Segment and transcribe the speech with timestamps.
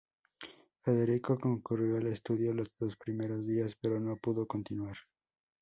[0.83, 4.95] Federico concurrió al estudio los dos primeros días, pero no pudo continuar.